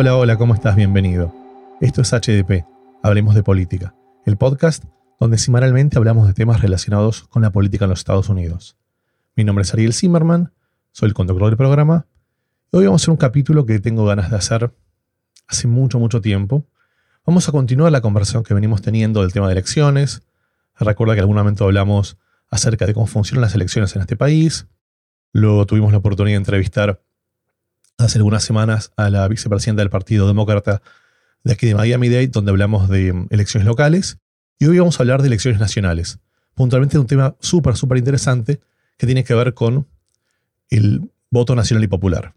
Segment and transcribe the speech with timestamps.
[0.00, 0.76] Hola, hola, ¿cómo estás?
[0.76, 1.30] Bienvenido.
[1.82, 2.64] Esto es HDP,
[3.02, 3.94] Hablemos de Política,
[4.24, 4.84] el podcast
[5.20, 8.78] donde semanalmente hablamos de temas relacionados con la política en los Estados Unidos.
[9.36, 10.54] Mi nombre es Ariel Zimmerman,
[10.90, 12.06] soy el conductor del programa,
[12.70, 14.72] hoy vamos a hacer un capítulo que tengo ganas de hacer
[15.46, 16.64] hace mucho, mucho tiempo.
[17.26, 20.22] Vamos a continuar la conversación que venimos teniendo del tema de elecciones.
[20.78, 22.16] Recuerda que en algún momento hablamos
[22.50, 24.66] acerca de cómo funcionan las elecciones en este país.
[25.34, 27.02] Luego tuvimos la oportunidad de entrevistar
[28.00, 30.82] hace algunas semanas a la vicepresidenta del Partido Demócrata
[31.44, 34.18] de aquí de Miami-Dade, donde hablamos de mm, elecciones locales.
[34.58, 36.18] Y hoy vamos a hablar de elecciones nacionales.
[36.54, 38.60] Puntualmente de un tema súper, súper interesante
[38.96, 39.86] que tiene que ver con
[40.68, 42.34] el voto nacional y popular.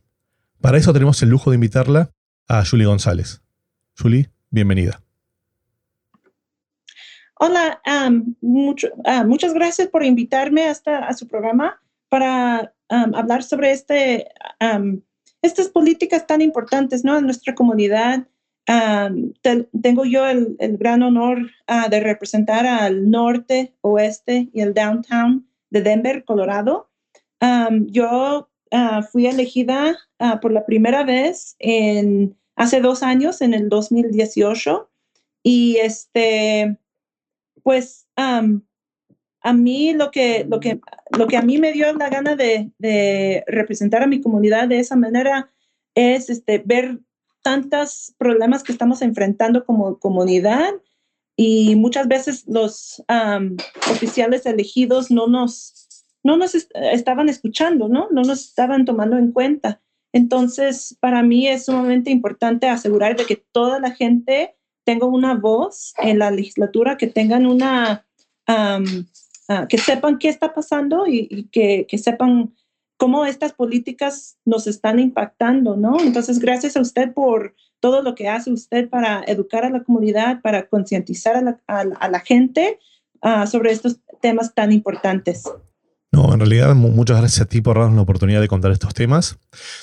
[0.61, 2.11] Para eso tenemos el lujo de invitarla
[2.47, 3.41] a Julie González.
[3.97, 5.01] Julie, bienvenida.
[7.35, 8.09] Hola, ah,
[8.41, 14.27] muchas gracias por invitarme hasta a su programa para hablar sobre este,
[15.43, 17.17] estas políticas tan importantes ¿no?
[17.17, 18.25] en nuestra comunidad.
[18.65, 25.81] tengo yo el, gran honor ah, de representar al norte, oeste y el downtown de
[25.81, 26.89] Denver, Colorado.
[27.87, 29.95] yo ah, fui elegida
[30.41, 34.89] por la primera vez en, hace dos años, en el 2018,
[35.43, 36.77] y este,
[37.63, 38.07] pues
[39.43, 40.79] a mí lo que, lo, que,
[41.17, 44.95] lo que a mí me dio la gana de, representar a mi comunidad de esa
[44.95, 45.51] manera
[45.93, 46.99] es este, ver
[47.43, 50.71] tantos problemas que estamos enfrentando como comunidad
[51.35, 53.03] y muchas veces los
[53.91, 58.07] oficiales elegidos no nos, no nos estaban escuchando, ¿no?
[58.11, 59.81] No nos estaban tomando en cuenta.
[60.13, 64.55] Entonces, para mí es sumamente importante asegurar de que toda la gente
[64.85, 68.05] tenga una voz en la legislatura, que tengan una,
[69.49, 72.53] Ah, que sepan qué está pasando y, que, que, sepan
[72.97, 75.99] cómo estas políticas nos están impactando, ¿no?
[75.99, 80.41] Entonces, gracias a usted por todo lo que hace usted para educar a la comunidad,
[80.41, 82.79] para concientizar a la, a, la gente
[83.21, 85.43] uh, sobre estos temas tan importantes.
[86.13, 89.37] No, en realidad, muchas gracias a ti por darnos la oportunidad de contar estos temas.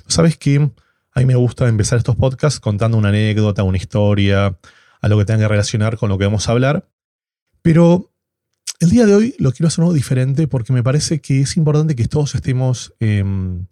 [0.06, 0.70] Sabes que
[1.12, 4.56] a mí me gusta empezar estos podcasts contando una anécdota, una historia,
[5.02, 6.88] algo que tenga que relacionar con lo que vamos a hablar.
[7.60, 8.10] Pero
[8.80, 11.94] el día de hoy lo quiero hacer algo diferente porque me parece que es importante
[11.94, 13.66] que todos estemos, em,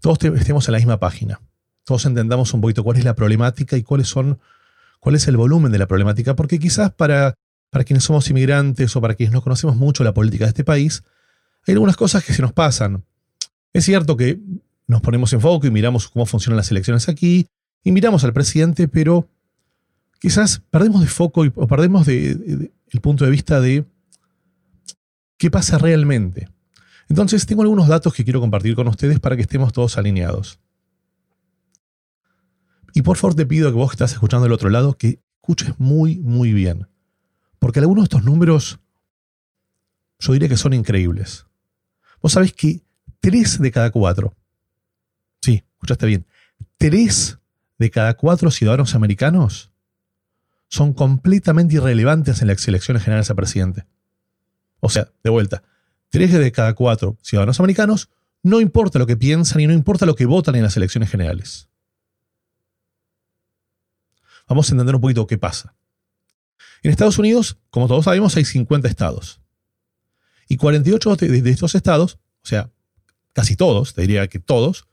[0.00, 1.40] todos estemos en la misma página.
[1.84, 4.40] Todos entendamos un poquito cuál es la problemática y cuáles son,
[4.98, 6.34] cuál es el volumen de la problemática.
[6.34, 7.34] Porque quizás para,
[7.70, 11.04] para quienes somos inmigrantes o para quienes no conocemos mucho la política de este país,
[11.66, 13.04] hay algunas cosas que se nos pasan.
[13.72, 14.40] Es cierto que
[14.88, 17.46] nos ponemos en foco y miramos cómo funcionan las elecciones aquí
[17.84, 19.28] y miramos al presidente, pero
[20.20, 23.84] quizás perdemos de foco o perdemos de, el punto de vista de
[25.42, 26.48] qué pasa realmente.
[27.08, 30.60] Entonces tengo algunos datos que quiero compartir con ustedes para que estemos todos alineados.
[32.94, 35.74] Y por favor te pido que vos que estás escuchando del otro lado, que escuches
[35.80, 36.86] muy, muy bien.
[37.58, 38.78] Porque algunos de estos números,
[40.20, 41.44] yo diría que son increíbles.
[42.20, 42.84] Vos sabés que
[43.18, 44.32] 3 de cada 4,
[45.40, 46.24] sí, escuchaste bien,
[46.76, 47.38] 3
[47.80, 49.72] de cada 4 ciudadanos americanos
[50.68, 53.86] son completamente irrelevantes en las elecciones generales a presidente.
[54.84, 55.62] O sea, de vuelta,
[56.10, 58.10] tres de cada cuatro ciudadanos americanos
[58.42, 61.68] no importa lo que piensan y no importa lo que votan en las elecciones generales.
[64.48, 65.76] Vamos a entender un poquito qué pasa.
[66.82, 69.40] En Estados Unidos, como todos sabemos, hay 50 estados.
[70.48, 72.72] Y 48 de estos estados, o sea,
[73.32, 74.88] casi todos, te diría que todos,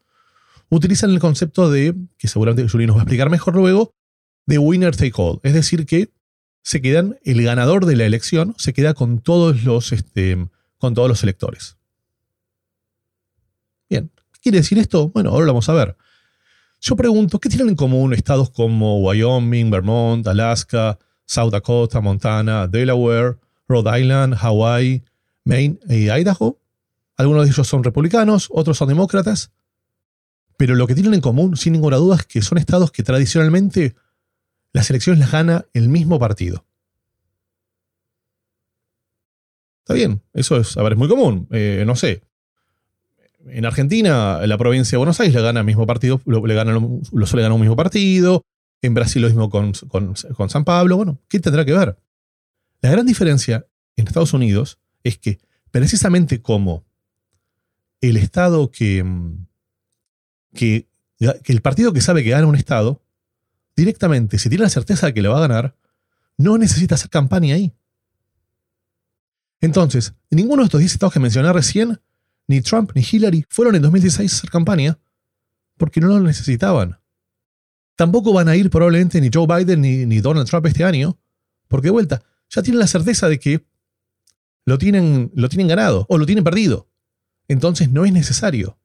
[0.70, 3.96] utilizan el concepto de, que seguramente Julie nos va a explicar mejor luego,
[4.46, 5.40] de winner take all.
[5.42, 6.12] Es decir, que
[6.62, 10.48] se quedan, el ganador de la elección se queda con todos los, este,
[10.78, 11.78] con todos los electores.
[13.90, 15.10] Bien, ¿qué quiere decir esto?
[15.10, 15.96] Bueno, ahora lo vamos a ver.
[16.82, 23.38] Yo pregunto, ¿qué tienen en común estados como Wyoming, Vermont, Alaska, South Dakota, Montana, Delaware,
[23.68, 25.04] Rhode Island, Hawaii,
[25.44, 26.58] Maine y Idaho?
[27.18, 29.52] Algunos de ellos son republicanos, otros son demócratas.
[30.56, 33.96] Pero lo que tienen en común, sin ninguna duda, es que son estados que tradicionalmente
[34.72, 36.66] las elecciones las gana el mismo partido.
[39.80, 41.48] Está bien, eso es, a ver, es muy común.
[41.52, 42.22] Eh, no sé.
[43.48, 46.78] En Argentina, la provincia de Buenos Aires le gana el mismo partido, lo, le gana,
[47.26, 48.44] suele ganar un mismo partido.
[48.82, 50.96] En Brasil lo mismo con, con San Pablo.
[50.96, 51.98] Bueno, ¿qué tendrá que ver?
[52.82, 53.66] La gran diferencia
[53.98, 55.40] en Estados Unidos es que
[55.72, 56.86] precisamente como
[58.02, 59.04] el Estado que,
[60.54, 60.88] que,
[61.18, 63.02] que el partido que sabe que gana un Estado
[63.80, 65.76] directamente, si tiene la certeza de que le va a ganar,
[66.38, 67.74] no necesita hacer campaña ahí.
[69.62, 72.00] Entonces, en ninguno de estos 10 estados que mencioné recién,
[72.48, 75.00] ni Trump ni Hillary fueron en 2016 a hacer campaña
[75.78, 77.00] porque no lo necesitaban.
[77.96, 81.18] tampoco van a ir probablemente ni Joe Biden ni, ni Donald Trump este año,
[81.68, 83.66] porque de vuelta, ya tienen la certeza de que
[84.66, 86.90] lo tienen, lo tienen ganado o lo tienen perdido.
[87.48, 88.78] Entonces no es necesario.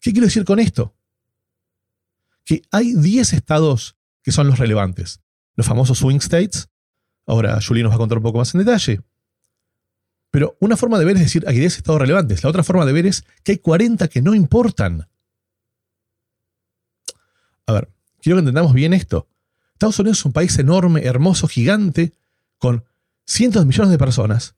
[0.00, 0.94] ¿Qué quiero decir con esto?
[2.44, 5.20] Que hay 10 estados que son los relevantes.
[5.54, 6.68] Los famosos swing states.
[7.26, 9.00] Ahora Julie nos va a contar un poco más en detalle.
[10.30, 12.42] Pero una forma de ver es decir, hay 10 estados relevantes.
[12.42, 15.08] La otra forma de ver es que hay 40 que no importan.
[17.66, 17.88] A ver,
[18.20, 19.28] quiero que entendamos bien esto.
[19.72, 22.12] Estados Unidos es un país enorme, hermoso, gigante,
[22.58, 22.84] con
[23.26, 24.56] cientos de millones de personas.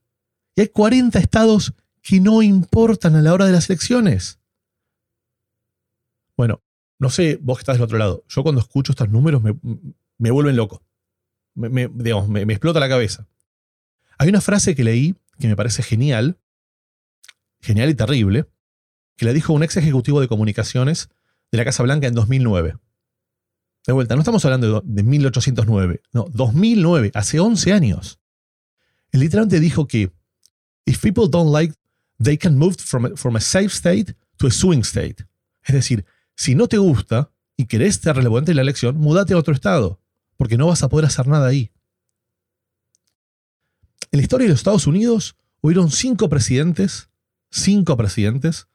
[0.55, 4.39] Y hay 40 estados que no importan a la hora de las elecciones.
[6.37, 6.63] Bueno,
[6.99, 8.25] no sé, vos que estás del otro lado.
[8.29, 10.83] Yo cuando escucho estos números me, vuelven loco.
[11.55, 13.27] Me, digamos, me, explota la cabeza.
[14.19, 16.39] Hay una frase que leí que me parece genial,
[17.61, 18.47] genial y terrible,
[19.17, 21.11] que la dijo un ex ejecutivo de comunicaciones
[21.51, 22.77] de la Casa Blanca en 2009.
[23.87, 28.19] De vuelta, no estamos hablando de, 1809, no, 2009, hace 11 años.
[29.13, 30.11] Él literalmente dijo que,
[30.87, 31.75] if people don't like,
[32.23, 35.25] they can move from, from a safe state to a swing state.
[35.63, 36.05] Es decir,
[36.37, 40.01] si no te gusta y querés estar relevante en la elección, mudate a otro estado,
[40.37, 41.73] porque no vas a poder hacer nada ahí.
[44.13, 47.11] En la historia de los Estados Unidos hubieron cinco presidentes,
[47.51, 48.69] cinco presidentes,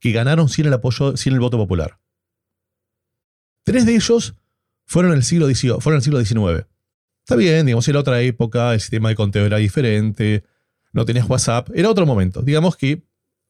[0.00, 1.98] que ganaron sin el apoyo, sin el voto popular.
[3.64, 4.34] Tres de ellos
[4.84, 5.48] fueron en el siglo.
[5.80, 6.66] Fueron el siglo XIX.
[7.24, 10.44] Está bien, digamos, era otra época, el sistema de conteo era diferente,
[10.92, 12.40] no tenías WhatsApp, era otro momento.
[12.42, 13.02] Digamos que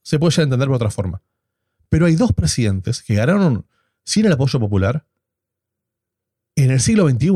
[0.03, 1.23] se puede ya entender de otra forma.
[1.89, 3.67] Pero hay dos presidentes que ganaron
[4.05, 5.07] sin el apoyo popular
[6.57, 7.29] en el siglo XXI.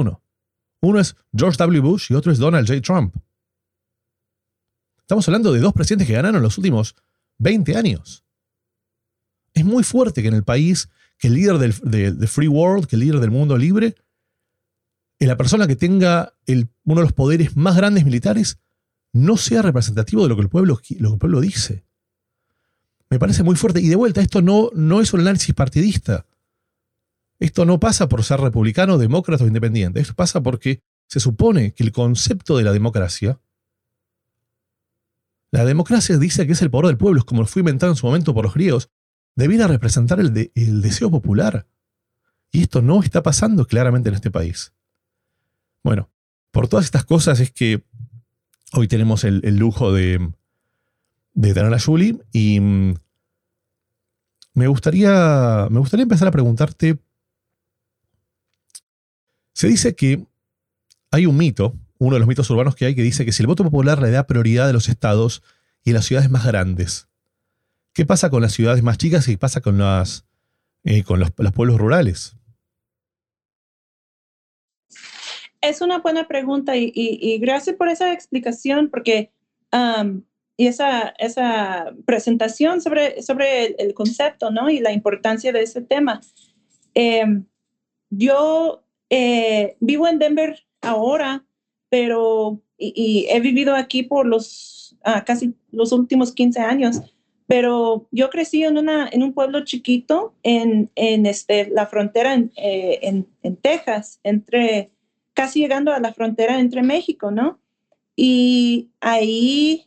[0.83, 1.81] Uno es George W.
[1.81, 2.81] Bush y otro es Donald J.
[2.81, 3.15] Trump.
[4.99, 6.95] Estamos hablando de dos presidentes que ganaron los últimos
[7.39, 8.25] 20 años.
[9.53, 10.89] Es muy fuerte que en el país,
[11.19, 13.97] que el líder del free world, que el líder del mundo libre,
[15.19, 18.59] es la persona que tenga uno de los poderes más grandes militares,
[19.13, 21.85] no sea representativo de lo que el pueblo, lo que el pueblo dice.
[23.11, 23.81] Me parece muy fuerte.
[23.81, 26.27] Y de vuelta, esto no, no es un análisis partidista.
[27.41, 30.01] Esto no pasa por ser republicano, demócrata o independiente.
[30.01, 33.41] Esto pasa porque se supone que el concepto de la democracia,
[35.51, 38.33] la democracia dice que es el poder del pueblo, como fue inventado en su momento
[38.33, 38.91] por los griegos,
[39.35, 41.67] debiera representar el, el deseo popular.
[42.53, 44.73] Y esto no está pasando claramente en este país.
[45.83, 46.11] Bueno,
[46.53, 47.83] por todas estas cosas es que
[48.73, 50.31] hoy tenemos el lujo de,
[51.35, 52.95] de tener a Julie y mm,
[54.55, 56.99] me gustaría, me gustaría empezar a preguntarte,
[59.53, 60.27] se dice que
[61.11, 63.47] hay un mito, uno de los mitos urbanos que hay, que dice que si el
[63.47, 65.43] voto popular le da prioridad a los estados
[65.85, 67.09] y a las ciudades más grandes,
[67.93, 70.25] ¿qué pasa con las ciudades más chicas y qué pasa con, las,
[70.85, 72.37] eh, con los, pueblos rurales?
[75.61, 79.31] Es una buena pregunta y, gracias por esa explicación, porque
[80.61, 84.69] y esa, esa presentación sobre, sobre el, concepto, ¿no?
[84.69, 86.21] Y la importancia de ese tema.
[86.93, 87.47] Em,
[88.11, 91.47] yo eh, vivo en Denver ahora,
[91.89, 97.01] pero y, he vivido aquí por los ah, casi los últimos 15 años,
[97.47, 102.53] pero yo crecí en, una, en un pueblo chiquito en, en este, la frontera en,
[102.57, 104.91] eh, en, en Texas, entre,
[105.33, 107.59] casi llegando a la frontera entre México, ¿no?
[108.15, 109.87] Y ahí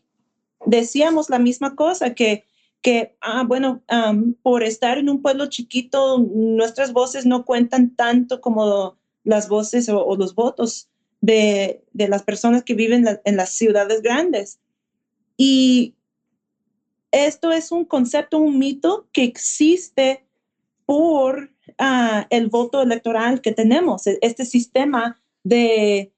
[0.66, 2.46] decíamos la misma cosa, que,
[2.82, 3.82] que ah, bueno,
[4.42, 10.16] por estar en un pueblo chiquito, nuestras voces no cuentan tanto como las voces o,
[10.16, 10.90] los votos
[11.22, 14.60] de, de, las personas que viven en las ciudades grandes.
[15.38, 15.96] Y
[17.12, 20.26] esto es un concepto, un mito que existe
[20.86, 26.12] por ah, el voto electoral que tenemos, e, este sistema de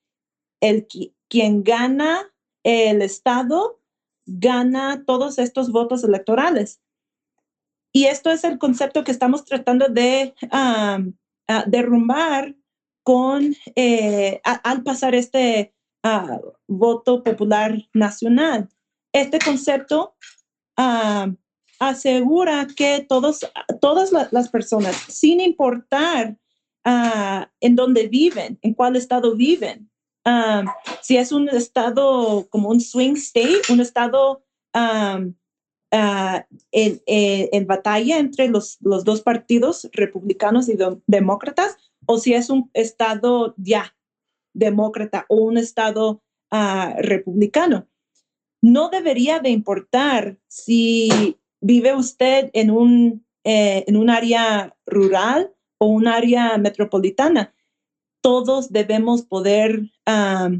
[0.62, 0.88] el,
[1.28, 2.32] quien gana
[2.64, 3.80] el Estado
[4.26, 6.82] gana todos estos votos electorales.
[7.92, 10.34] Y esto es el concepto que estamos tratando de
[11.68, 12.56] derrumbar
[13.04, 18.68] con, eh, al pasar este ah, voto popular nacional.
[19.14, 20.16] Este concepto
[21.80, 26.38] asegura que todos, todas las personas, sin importar
[26.84, 29.90] ah, en dónde viven, en cuál estado viven,
[30.26, 30.66] Um,
[31.02, 35.36] si es un estado como un swing state, un estado um,
[35.92, 36.42] uh,
[36.72, 41.78] en, batalla entre los, los, dos partidos, republicanos y demócratas,
[42.08, 43.96] o si es un estado ya
[44.56, 47.88] demócrata o un estado uh, republicano.
[48.64, 56.08] No debería de importar si vive usted en un, en un área rural o un
[56.08, 57.55] área metropolitana.
[58.26, 59.84] Todos debemos poder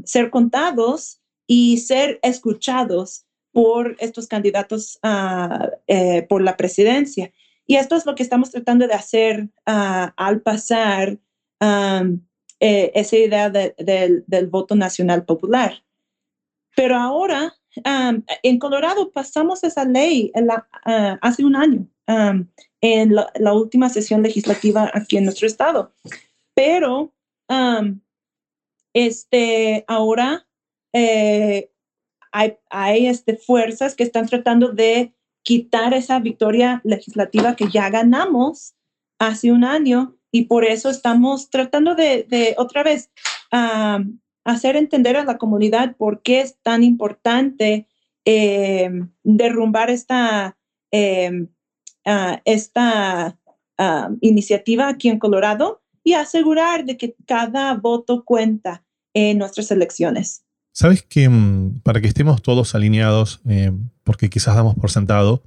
[0.04, 7.32] ser contados y ser escuchados por estos candidatos uh, por la presidencia.
[7.66, 11.18] Y esto es lo que estamos tratando de hacer uh, al pasar
[11.60, 15.82] eh, esa idea de, de, del voto nacional popular.
[16.76, 17.52] Pero ahora,
[18.44, 21.88] en Colorado pasamos esa ley la, uh, hace un año,
[22.80, 25.92] en la, la, última sesión legislativa aquí en nuestro estado.
[26.54, 27.12] Pero
[28.92, 30.46] este, ahora
[30.92, 31.70] eh,
[32.32, 38.74] hay, este, fuerzas que están tratando de quitar esa victoria legislativa que ya ganamos
[39.18, 43.10] hace un año y por eso estamos tratando de, otra vez
[44.44, 47.86] hacer entender a la comunidad por qué es tan importante
[48.24, 48.90] eh,
[49.22, 50.56] derrumbar esta,
[50.90, 51.46] eh,
[52.44, 53.38] esta
[54.20, 60.44] iniciativa aquí en Colorado y asegurar de que cada voto cuenta en nuestras elecciones.
[60.70, 63.72] Sabes que mm, para que estemos todos alineados, eh,
[64.04, 65.42] porque quizás damos por sentado,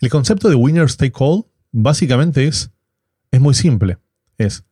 [0.00, 2.70] el concepto de winner take all básicamente es,
[3.30, 3.96] es muy simple.
[4.36, 4.62] Es,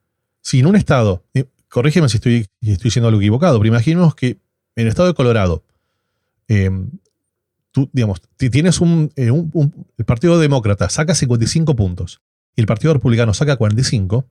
[0.42, 4.38] si en un estado, eh, corrígeme si estoy, estoy diciendo algo equivocado, pero imaginemos que
[4.76, 5.64] en el estado de Colorado,
[6.48, 6.70] eh,
[7.70, 12.20] tú, digamos, tienes un, el Partido Demócrata saca 55 puntos
[12.54, 14.26] y el Partido Republicano saca 45,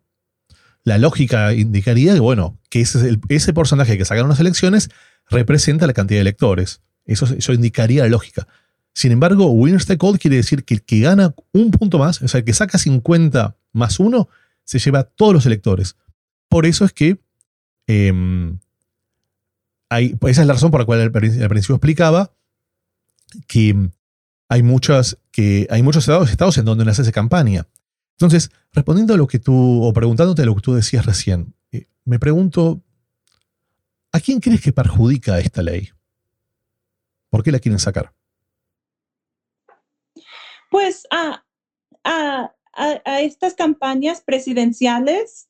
[0.85, 4.89] la lógica indicaría que, bueno, que ese, ese porcentaje que sacaron las elecciones
[5.29, 6.81] representa la cantidad de electores.
[7.05, 8.47] Eso, eso indicaría la lógica.
[8.93, 12.27] Sin embargo, winner's take all quiere decir que el que gana un punto más, o
[12.27, 14.29] sea, el que saca 50 más uno,
[14.63, 15.97] se lleva todos los electores.
[16.47, 17.17] Por eso es que
[17.87, 18.59] em,
[19.89, 22.31] esa es la razón por la cual al principio explicaba
[23.47, 23.89] que
[24.49, 27.65] hay, muchas, que hay muchos estados, estados en donde no se hace campaña.
[28.17, 31.87] Entonces, respondiendo a lo que tú, o preguntándote a lo que tú decías recién, eh,
[32.05, 32.81] me pregunto,
[34.15, 35.89] ¿A quién crees que perjudica esta ley?
[37.29, 38.13] ¿Por qué la quieren sacar?
[40.71, 41.43] Pues a,
[43.19, 45.49] estas campañas presidenciales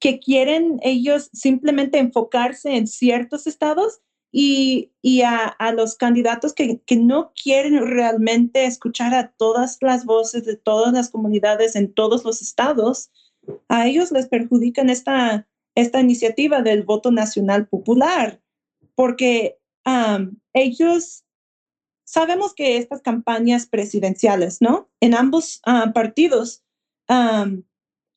[0.00, 4.02] que quieren ellos simplemente enfocarse en ciertos estados
[4.36, 10.56] y, a, los candidatos que, que, no quieren realmente escuchar a todas las voces de
[10.56, 13.12] todas las comunidades en todos los estados,
[13.68, 18.40] a ellos les perjudican esta, esta iniciativa del voto nacional popular,
[18.96, 19.56] porque
[20.52, 21.24] ellos
[22.04, 24.90] sabemos que estas campañas presidenciales, ¿no?
[25.00, 26.64] En ambos ah, partidos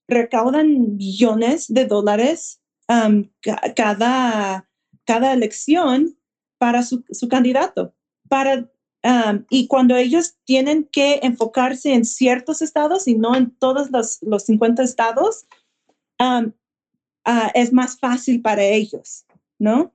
[0.07, 2.59] recaudan billones de dólares
[3.75, 4.67] cada,
[5.07, 6.15] cada elección
[6.59, 7.95] para su, candidato.
[8.29, 8.69] Para,
[9.49, 14.43] y cuando ellos tienen que enfocarse en ciertos estados y no en todos los, los
[14.43, 15.47] 50 estados,
[17.29, 19.25] Ah, es más fácil para ellos,
[19.59, 19.93] ¿no?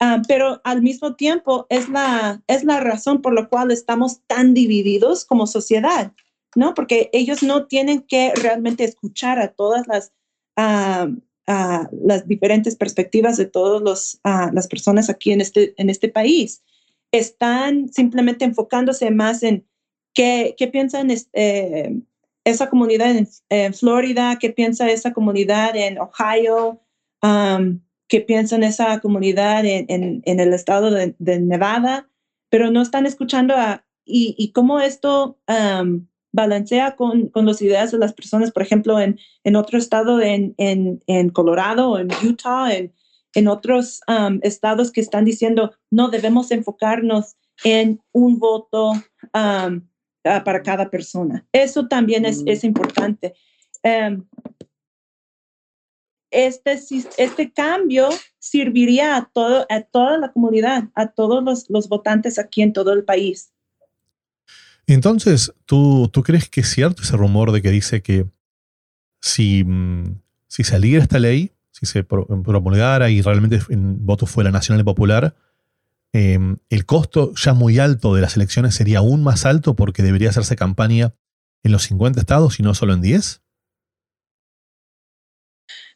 [0.00, 4.52] Ah, pero al mismo tiempo es la, es la razón por la cual estamos tan
[4.52, 6.12] divididos como sociedad,
[6.56, 6.74] ¿no?
[6.74, 10.12] Porque ellos no tienen que realmente escuchar a todas las,
[11.46, 16.62] ah, las diferentes perspectivas de todas las personas aquí en este, en este país.
[17.12, 19.66] Están simplemente enfocándose más en
[20.14, 22.02] qué, qué piensan este,
[22.44, 23.14] esa comunidad
[23.48, 26.80] en, Florida, qué piensa esa comunidad en Ohio,
[27.22, 32.08] um, qué piensa esa comunidad en, el estado de, Nevada,
[32.50, 37.98] pero no están escuchando a, y, cómo esto um, balancea con, con, las ideas de
[37.98, 42.92] las personas, por ejemplo, en, en otro estado, en, en, Colorado, en Utah, en,
[43.34, 48.92] en otros um, estados que están diciendo, no debemos enfocarnos en un voto
[50.24, 51.44] Ah, para cada persona.
[51.52, 53.34] Eso también es, es importante.
[53.82, 54.24] Em,
[56.30, 56.78] este,
[57.18, 58.08] este cambio
[58.38, 62.92] serviría a, todo, a toda la comunidad, a todos los, los votantes aquí en todo
[62.92, 63.52] el país.
[64.86, 68.26] Entonces, ¿tú, ¿tú crees que es cierto ese rumor de que dice que
[69.20, 74.80] si, mm, si saliera esta ley, si se promulgara y realmente el voto fuera nacional
[74.80, 75.34] y popular,
[76.14, 80.28] Em, el costo ya muy alto de las elecciones sería aún más alto porque debería
[80.28, 81.14] hacerse campaña
[81.62, 83.42] en los 50 estados y no solo en 10?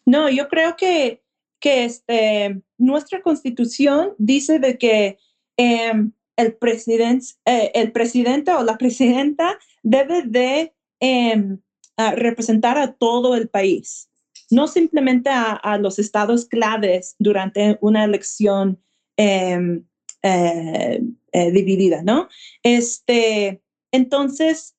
[0.06, 1.22] No, yo creo que,
[1.60, 5.18] que este, nuestra constitución dice de que
[5.58, 11.58] em, el, presidente, eh, el presidente o la presidenta debe de em,
[11.96, 14.10] representar a todo el país,
[14.50, 18.82] no simplemente a, los estados claves durante una elección
[19.16, 19.82] eh,
[20.22, 21.00] eh,
[21.32, 22.28] dividida, ¿no?
[22.62, 23.62] Este,
[23.92, 24.76] entonces,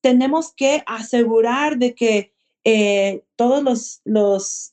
[0.00, 2.32] tenemos que asegurar de que
[3.36, 4.72] todos los, los,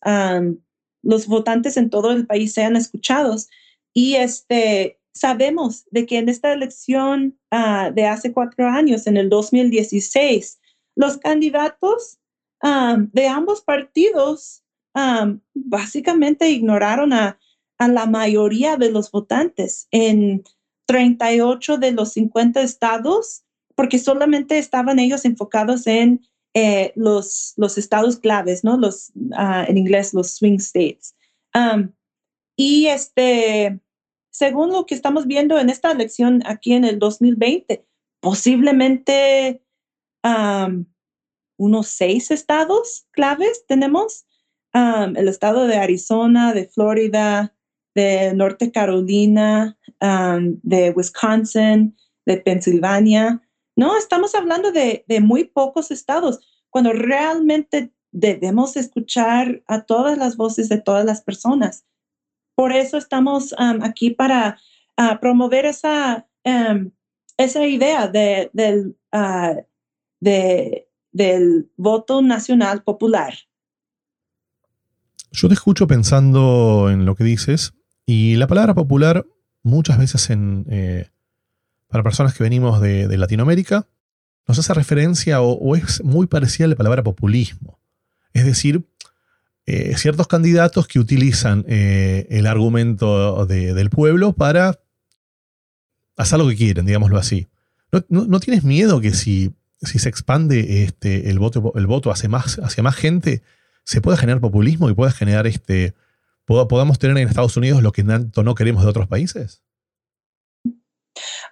[1.03, 3.48] los votantes en todo el país sean escuchados.
[3.93, 9.29] Y este, sabemos de que en esta elección ah, de hace cuatro años, en el
[9.29, 10.59] 2016,
[10.95, 12.19] los candidatos
[13.13, 14.63] de ambos partidos
[15.53, 17.39] básicamente ignoraron a,
[17.77, 20.43] a, la mayoría de los votantes en
[20.88, 23.43] 38 de los 50 estados,
[23.75, 28.75] porque solamente estaban ellos enfocados en eh, los, los estados claves, ¿no?
[28.75, 29.11] Los,
[29.67, 31.15] en inglés, los swing states.
[32.57, 33.79] y este,
[34.31, 37.86] según lo que estamos viendo en esta elección aquí en el 2020,
[38.21, 39.63] posiblemente
[41.57, 44.25] unos seis estados claves tenemos.
[44.74, 47.55] el estado de Arizona, de Florida,
[47.95, 53.41] de Norte Carolina, de Wisconsin, de Pensilvania.
[53.75, 60.69] No, estamos hablando de, muy pocos estados, cuando realmente debemos escuchar a todas las voces
[60.69, 61.86] de todas las personas.
[62.59, 64.57] Por eso estamos aquí para
[64.97, 66.27] ah, promover esa,
[67.37, 69.55] esa idea de, del, ah,
[70.19, 73.33] del voto nacional popular.
[75.31, 77.75] Yo te escucho pensando en lo que dices
[78.05, 79.25] y la palabra popular
[79.63, 81.07] muchas veces en, eh,
[81.87, 83.87] para personas que venimos de, Latinoamérica,
[84.49, 87.79] nos hace referencia o, es muy parecida a la palabra populismo.
[88.33, 88.85] Es decir,
[89.69, 94.79] eh, ciertos candidatos que utilizan eh, el argumento del pueblo para
[96.17, 97.47] hacer lo que quieren, digámoslo así.
[98.09, 102.59] ¿No, tienes miedo que si, si se expande este, el, voto, el voto hacia más,
[102.59, 103.44] hacia más gente,
[103.83, 105.94] se pueda generar populismo y pueda generar este,
[106.46, 109.61] podamos tener en Estados Unidos lo que tanto no queremos de otros países?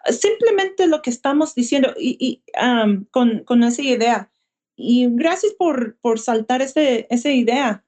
[0.10, 2.44] Simplemente lo que estamos diciendo y,
[3.12, 4.32] con, con, esa idea.
[4.78, 7.84] Y gracias por, por saltar ese, esa idea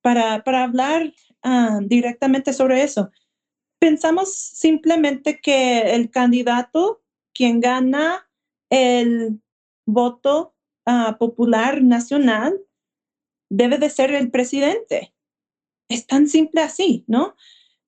[0.00, 1.12] para, para, hablar
[1.82, 3.10] directamente sobre eso.
[3.78, 7.02] Pensamos simplemente que el candidato,
[7.34, 8.26] quien gana
[8.70, 9.42] el
[9.86, 10.54] voto
[10.86, 12.58] ah, popular nacional,
[13.50, 15.14] debe de ser el presidente.
[15.90, 17.36] Es tan simple así, ¿no?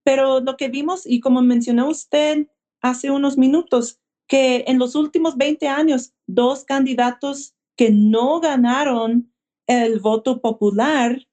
[0.04, 2.46] Pero lo que vimos, y como mencionó usted,
[2.82, 9.32] hace unos minutos que en los últimos 20 años, dos candidatos que no ganaron
[9.66, 11.26] el voto popular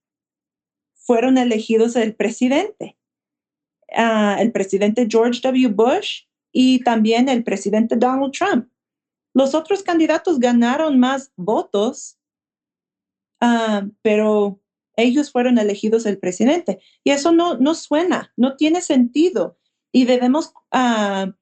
[0.94, 2.98] fueron elegidos el presidente.
[3.96, 5.68] Ah, el presidente George W.
[5.70, 8.70] Bush y también el presidente Donald Trump.
[9.34, 12.18] Los otros candidatos ganaron más votos,
[13.42, 14.60] ah, pero
[14.96, 16.80] ellos fueron elegidos el presidente.
[17.04, 19.58] Y eso no, no suena, no tiene sentido.
[19.92, 21.34] Y debemos ah,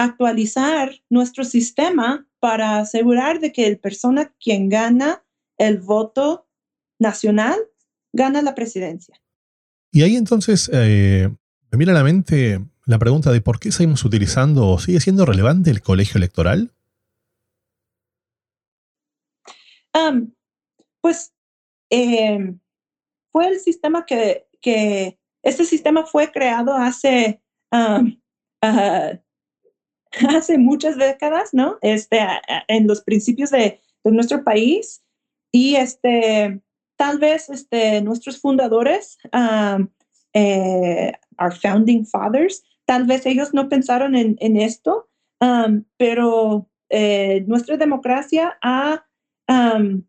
[0.00, 5.22] actualizar nuestro sistema para asegurar de que el persona quien gana
[5.58, 6.48] el voto
[6.98, 7.58] nacional
[8.12, 9.20] gana la presidencia.
[9.92, 11.28] Y ahí entonces eh,
[11.70, 15.26] me mira a la mente la pregunta de por qué seguimos utilizando o sigue siendo
[15.26, 16.72] relevante el colegio electoral.
[21.02, 21.34] pues
[21.90, 22.58] em,
[23.32, 28.02] fue el sistema que, que, este sistema fue creado hace ah,
[30.28, 31.78] hace muchas décadas, ¿no?
[31.82, 32.20] Este,
[32.68, 35.02] en los principios de, nuestro país
[35.52, 36.58] y este,
[36.96, 39.18] tal vez este, nuestros fundadores,
[40.32, 45.10] eh, our founding fathers, tal vez ellos no pensaron en, esto,
[45.98, 49.04] pero eh, nuestra democracia ha,
[49.48, 50.02] um,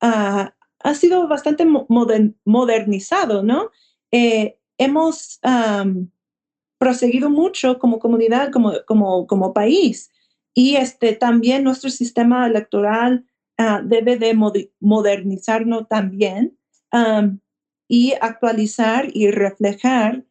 [0.00, 0.54] ha,
[0.94, 1.66] sido bastante
[2.44, 3.70] modernizado, ¿no?
[4.12, 5.40] Eh, hemos
[6.78, 10.10] proseguido mucho como comunidad, como, como, como país.
[10.54, 13.26] Y este, también nuestro sistema electoral
[13.58, 14.34] ah, debe de
[14.80, 16.58] modernizarnos también
[17.88, 20.24] y actualizar y reflejar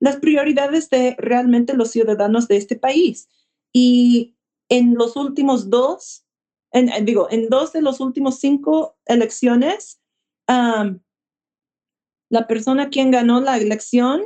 [0.00, 3.28] las prioridades de realmente los ciudadanos de este país.
[3.72, 4.34] Y
[4.68, 6.24] en los últimos dos,
[6.72, 10.00] en, digo, en dos de los últimos cinco elecciones,
[10.48, 14.22] la persona quien ganó la elección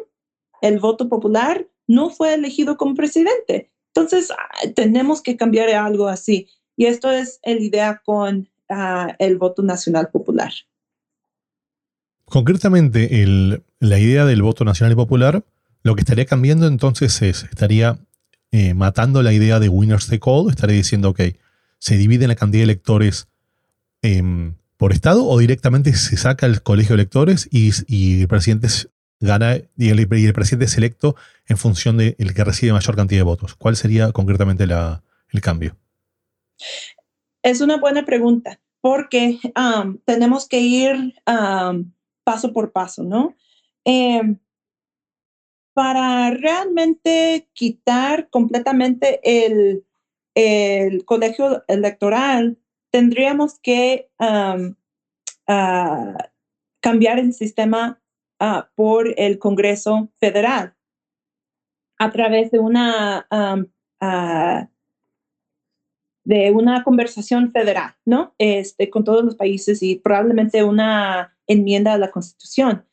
[0.62, 3.70] el voto popular, no fue elegido como presidente.
[3.94, 4.30] Entonces,
[4.74, 6.48] tenemos que cambiar algo así.
[6.76, 10.52] Y esto es la idea con ah, el voto nacional popular.
[12.26, 13.08] Concretamente,
[13.78, 15.44] la idea del voto nacional y popular,
[15.82, 17.98] lo que estaría cambiando entonces es, estaría
[18.50, 21.20] eh, matando la idea de winners take all, estaría diciendo, ok,
[21.78, 23.28] se divide la cantidad de electores
[24.02, 28.68] em, por estado o directamente se saca el colegio de electores y, y el presidente
[29.20, 31.16] gana y el, presidente es electo
[31.48, 33.54] en función del que recibe mayor cantidad de votos.
[33.54, 35.76] ¿Cuál sería concretamente el cambio?
[37.42, 39.38] Es una buena pregunta porque
[40.04, 41.14] tenemos que ir
[42.24, 43.34] paso por paso, ¿no?
[43.84, 44.38] Em,
[45.74, 49.84] para realmente quitar completamente el,
[50.34, 52.58] el colegio electoral,
[52.90, 54.74] tendríamos que um,
[56.80, 58.00] cambiar el sistema
[58.40, 60.74] uh, por el Congreso Federal
[61.98, 64.66] a través de una uh,
[66.26, 68.34] de una conversación federal, ¿no?
[68.38, 72.84] Este, con todos los países y probablemente una enmienda a la Constitución.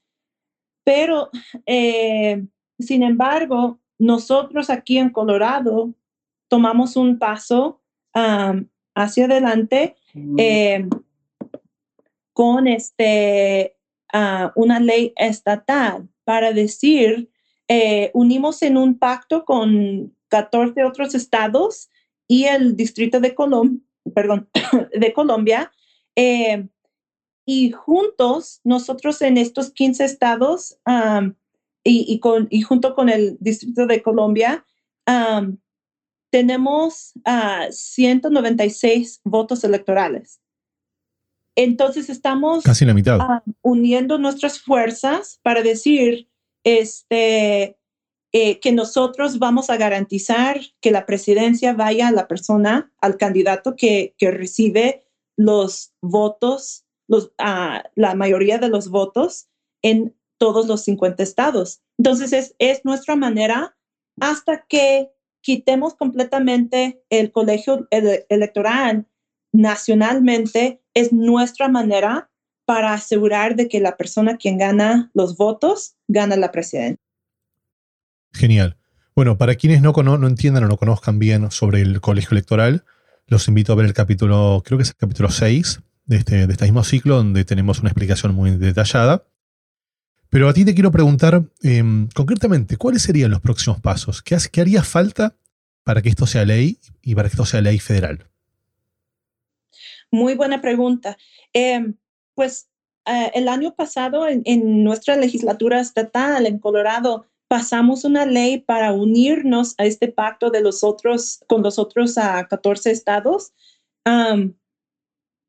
[0.83, 1.31] Pero,
[1.65, 2.45] eh,
[2.77, 5.95] sin embargo, nosotros aquí en Colorado
[6.47, 7.81] tomamos un paso
[8.13, 9.95] hacia adelante
[10.37, 10.87] eh,
[12.33, 13.77] con este,
[14.13, 17.29] uh, una ley estatal para decir,
[17.67, 21.89] eh, unimos en un pacto con 14 otros estados
[22.27, 23.35] y el Distrito de,
[24.13, 24.49] perdón,
[24.93, 25.71] de Colombia.
[26.15, 26.67] Eh,
[27.45, 30.79] y juntos, nosotros en estos 15 estados
[31.83, 34.65] y, con, y junto con el Distrito de Colombia,
[36.31, 37.11] tenemos
[37.69, 40.39] 196 votos electorales.
[41.55, 43.19] Entonces estamos Casi la mitad.
[43.61, 46.29] uniendo nuestras fuerzas para decir
[46.63, 47.77] este,
[48.31, 53.75] eh, que nosotros vamos a garantizar que la presidencia vaya a la persona, al candidato
[53.75, 55.05] que, que recibe
[55.37, 59.49] los votos, los, uh, la mayoría de los votos
[59.83, 61.81] en todos los 50 estados.
[61.99, 63.77] Entonces es, es nuestra manera
[64.19, 65.11] hasta que
[65.41, 69.05] quitemos completamente el colegio electoral
[69.53, 72.29] nacionalmente, es nuestra manera
[72.65, 76.97] para asegurar de que la persona quien gana los votos gana la presidencia.
[78.33, 78.77] Genial.
[79.15, 82.83] Bueno, para quienes no, no entiendan o no conozcan bien sobre el colegio electoral,
[83.27, 86.51] los invito a ver el capítulo, creo que es el capítulo 6 de este, de
[86.51, 89.23] este mismo ciclo, donde tenemos una explicación muy detallada.
[90.29, 94.23] Pero a ti te quiero preguntar em, concretamente, ¿cuáles serían los próximos pasos?
[94.23, 95.35] ¿Qué, ¿Qué, haría falta
[95.83, 98.27] para que esto sea ley y para que esto sea ley federal?
[100.13, 101.17] Muy buena pregunta.
[101.53, 101.97] Em,
[102.35, 102.69] pues
[103.07, 109.73] eh, el año pasado en, nuestra legislatura estatal en Colorado pasamos una ley para unirnos
[109.79, 113.53] a este pacto de los otros, con los otros a 14 estados.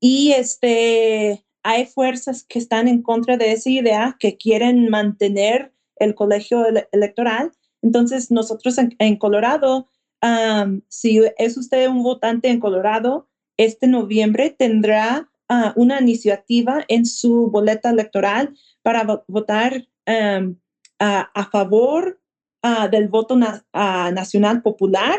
[0.00, 6.14] y este, hay fuerzas que están en contra de esa idea, que quieren mantener el
[6.14, 7.53] colegio electoral.
[7.83, 9.88] Entonces, nosotros en, Colorado,
[10.88, 17.50] si es usted un votante en Colorado, este noviembre tendrá ah, una iniciativa en su
[17.50, 22.20] boleta electoral para votar a favor
[22.90, 25.18] del voto nacional popular.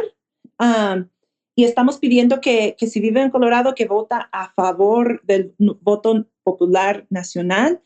[1.58, 7.06] y estamos pidiendo que, si vive en Colorado, que vota a favor del voto popular
[7.10, 7.82] nacional.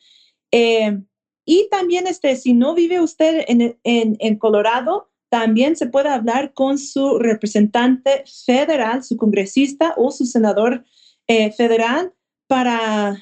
[0.51, 0.99] Eh,
[1.45, 6.77] y también, este, si no vive usted en, en, Colorado, también se puede hablar con
[6.77, 10.83] su representante federal, su congresista o su senador
[11.27, 12.13] eh, federal
[12.47, 13.17] para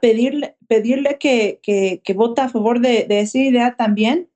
[0.00, 4.28] pedirle, pedirle que, que, vote a favor de, de esa idea también,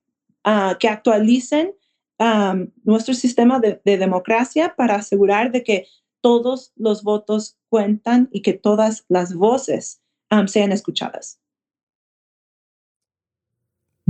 [0.44, 1.74] uh, que actualicen
[2.18, 5.86] um, nuestro sistema de, de, democracia para asegurar de que
[6.22, 10.00] todos los votos cuentan y que todas las voces
[10.46, 11.41] sean escuchadas.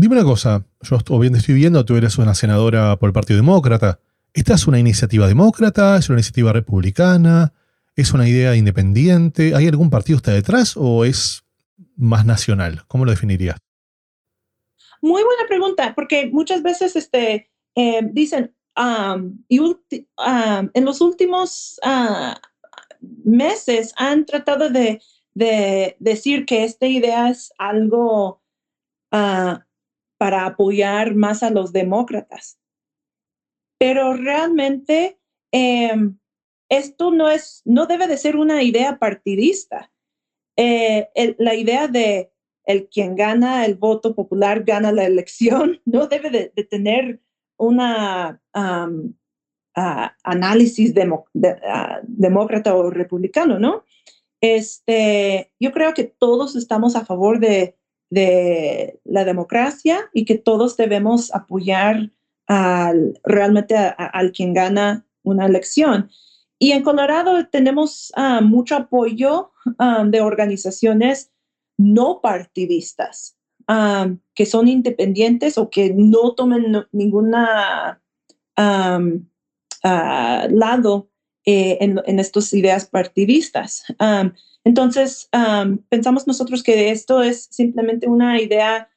[0.02, 4.00] Dime una cosa, yo bien estoy viendo, tú eres una senadora por el Partido Demócrata.
[4.34, 5.96] ¿Esta es una iniciativa demócrata?
[5.96, 7.52] ¿Es una iniciativa republicana?
[7.94, 9.54] ¿Es una idea independiente?
[9.54, 11.44] ¿Hay algún partido está detrás o es
[11.94, 12.82] más nacional?
[12.88, 13.58] ¿Cómo lo definirías?
[15.00, 22.40] Muy buena pregunta, porque muchas veces este, eh, dicen, en los últimos ah,
[23.22, 25.00] meses han tratado de,
[26.00, 28.42] decir que esta idea es algo
[29.12, 29.64] ah,
[30.22, 32.56] para apoyar más a los demócratas.
[33.76, 35.18] Pero realmente
[35.50, 36.16] em,
[36.68, 39.90] esto no es, no debe de ser una idea partidista.
[40.56, 41.08] Eh,
[41.38, 42.30] la idea de
[42.66, 47.20] el quien gana el voto popular gana la elección no debe de, tener
[47.56, 48.40] una
[49.74, 53.82] análisis demócrata o republicano, ¿no?
[54.40, 57.76] Este, yo creo que todos estamos a favor de,
[58.12, 62.10] la democracia y que todos debemos apoyar
[62.46, 66.10] al, realmente al quien gana una elección.
[66.58, 71.30] Y en Colorado tenemos ah, mucho apoyo ah, de organizaciones
[71.78, 77.98] no partidistas, ah, que son independientes o que no tomen ningún lado
[81.44, 83.84] eh, en, en estas ideas partidistas.
[84.64, 85.28] Entonces,
[85.88, 88.88] pensamos nosotros que esto es simplemente una idea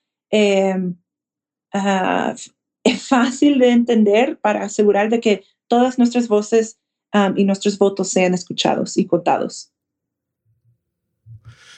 [1.73, 2.36] ah,
[2.99, 6.78] fácil de entender para asegurar de que todas nuestras voces
[7.36, 9.71] y nuestros votos sean escuchados y contados.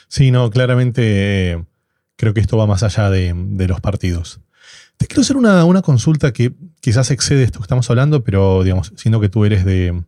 [0.08, 1.64] Sí, no, claramente eh,
[2.16, 3.34] creo que esto va más allá de,
[3.68, 4.40] los partidos.
[4.96, 8.92] Te quiero hacer una, una, consulta que quizás excede esto que estamos hablando, pero digamos,
[8.96, 10.02] siendo que tú eres de.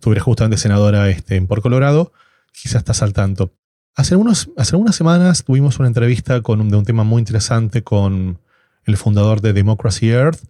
[0.00, 2.12] Tú eres justamente senadora este, por Colorado,
[2.54, 3.52] quizás estás al tanto.
[3.94, 4.16] Hace,
[4.56, 8.40] hace algunas semanas tuvimos una entrevista con un, de un tema muy interesante con
[8.84, 10.40] el fundador de Democracy Earth,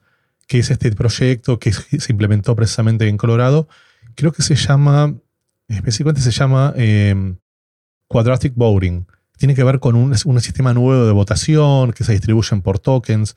[0.47, 3.69] que es este proyecto que se implementó precisamente en Colorado.
[4.15, 5.15] Creo que se llama,
[5.69, 7.35] específicamente se llama eh,
[8.09, 9.07] Quadratic Voting.
[9.37, 13.37] Tiene que ver con un, sistema nuevo de votación que se distribuyen por tokens.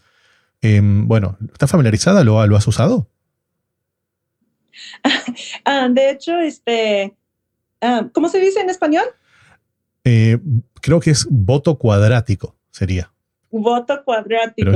[0.62, 2.23] Em, bueno, ¿estás familiarizada?
[2.23, 3.10] ¿Lo, ¿Lo has usado?
[5.65, 7.17] Ah, de hecho, este,
[7.81, 9.05] ah, ¿cómo se dice en español?
[10.03, 10.39] Eh,
[10.81, 13.11] creo que es voto cuadrático, sería.
[13.49, 14.71] Voto cuadrático.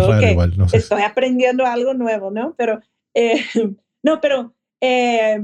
[0.74, 2.54] Estoy aprendiendo algo nuevo, ¿no?
[2.58, 2.80] Pero,
[3.14, 3.44] eh,
[4.04, 5.42] no, pero eh,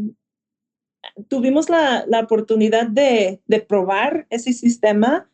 [1.27, 5.29] tuvimos la, oportunidad de, probar ese sistema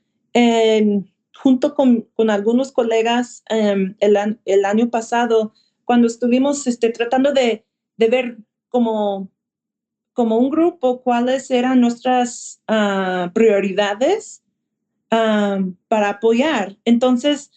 [1.35, 7.65] junto con, algunos colegas em, el, año pasado, cuando estuvimos este, tratando de,
[7.97, 8.37] ver
[8.69, 9.29] como,
[10.13, 14.43] como un grupo cuáles eran nuestras ah, prioridades
[15.11, 16.77] ah, para apoyar.
[16.85, 17.51] Entonces,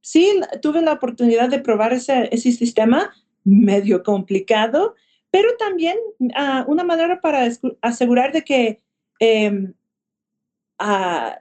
[0.00, 3.12] sí, tuve la oportunidad de probar ese, ese sistema
[3.44, 4.94] medio complicado,
[5.30, 5.98] pero también
[6.34, 7.48] ah, una manera para
[7.82, 8.80] asegurar de que
[9.18, 9.74] em,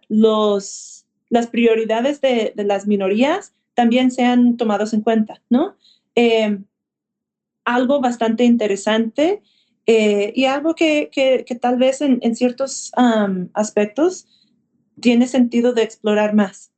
[0.10, 5.76] los, las prioridades de, las minorías también sean tomados en cuenta, ¿no?
[6.16, 6.66] Em,
[7.64, 9.42] algo bastante interesante
[9.92, 11.10] eh, y algo que,
[11.60, 12.92] tal vez en, ciertos
[13.56, 14.28] aspectos
[15.02, 16.70] tiene sentido de explorar más.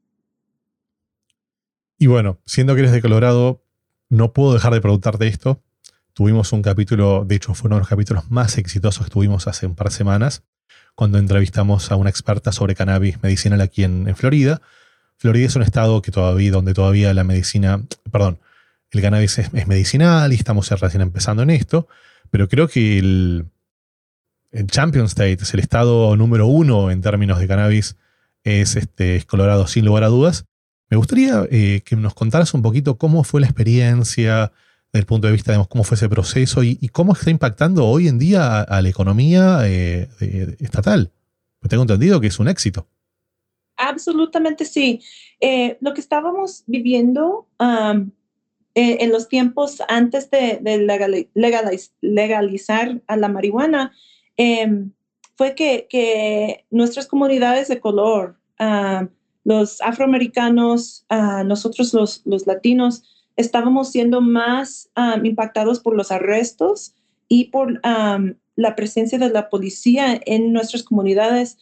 [1.98, 3.66] Y bueno, siendo que eres de Colorado,
[4.08, 5.62] no puedo dejar de preguntarte esto.
[6.14, 9.66] Tuvimos un capítulo, de hecho fue uno de los capítulos más exitosos que tuvimos hace
[9.66, 10.46] un par de semanas,
[10.96, 14.62] cuando entrevistamos a una experta sobre cannabis medicinal aquí en, Florida.
[15.18, 18.40] Florida es un estado que todavía, donde todavía la medicina, perdón,
[18.92, 21.88] el cannabis es, medicinal y estamos recién empezando en esto,
[22.30, 23.46] pero creo que el,
[24.68, 27.96] Champion State es el estado número uno en términos de cannabis,
[28.44, 30.46] es, este, Colorado sin lugar a dudas.
[30.90, 34.52] Me gustaría eh, que nos contaras un poquito cómo fue la experiencia,
[34.92, 38.10] desde el punto de vista de cómo fue ese proceso y, cómo está impactando hoy
[38.10, 40.10] en día a, la economía eh,
[40.60, 41.12] estatal.
[41.70, 42.90] tengo entendido que es un éxito.
[43.78, 45.02] Absolutamente sí.
[45.40, 47.48] Eh, lo que estábamos viviendo
[48.74, 50.60] eh, en los tiempos antes de,
[52.02, 53.92] legalizar a la marihuana
[54.38, 54.92] em,
[55.36, 58.38] fue que, nuestras comunidades de color,
[59.44, 61.06] los afroamericanos,
[61.46, 63.04] nosotros los, los latinos,
[63.36, 64.90] estábamos siendo más
[65.24, 66.94] impactados por los arrestos
[67.28, 67.82] y por
[68.56, 71.58] la presencia de la policía en nuestras comunidades.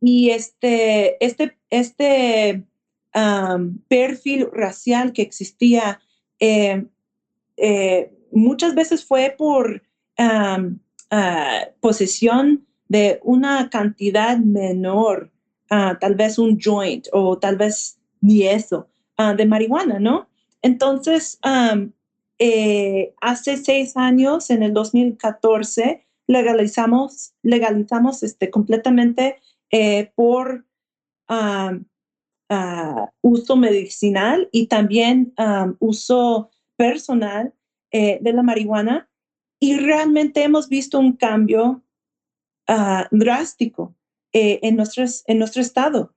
[0.00, 2.64] y este, este, este
[3.88, 6.00] perfil racial que existía
[6.38, 6.86] eh,
[7.56, 9.82] eh, muchas veces fue por
[10.18, 10.58] ah,
[11.80, 15.30] posesión de una cantidad menor,
[15.68, 18.88] ah, tal vez un joint o tal vez ni eso.
[19.22, 20.30] Ah, de marihuana, ¿no?
[20.62, 21.38] Entonces,
[22.38, 29.36] eh, hace seis años, en el 2014, legalizamos, legalizamos este, completamente
[29.70, 30.64] eh, por
[32.50, 35.32] ah, uso medicinal y también
[35.78, 37.54] uso personal
[37.90, 39.08] eh, de la marihuana.
[39.58, 41.82] Y realmente hemos visto un cambio
[42.68, 43.94] ah, drástico
[44.32, 46.14] en, nuestros, en nuestro estado.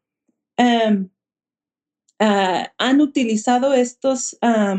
[2.19, 4.78] Ah, han utilizado estos ah,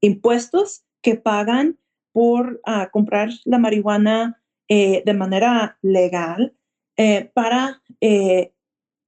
[0.00, 1.78] impuestos que pagan
[2.12, 6.56] por ah, comprar la marihuana eh, de manera legal
[6.96, 8.54] eh, para eh,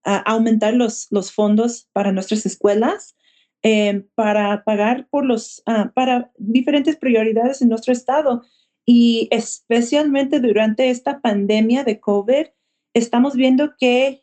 [0.06, 3.16] aumentar los, los, fondos para nuestras escuelas,
[4.14, 5.62] para pagar por los,
[5.94, 8.42] para diferentes prioridades en nuestro estado.
[8.84, 12.46] Y especialmente durante esta pandemia de COVID,
[12.94, 14.20] estamos viendo que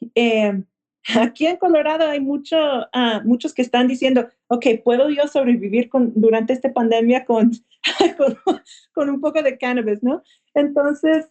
[1.15, 6.13] Aquí en Colorado hay mucho, ah, muchos que están diciendo, ok, ¿puedo yo sobrevivir con,
[6.15, 7.51] durante esta pandemia con,
[8.93, 10.23] con, un poco de cannabis, no?
[10.53, 11.27] Entonces,